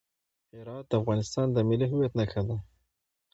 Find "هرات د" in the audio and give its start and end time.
0.55-0.93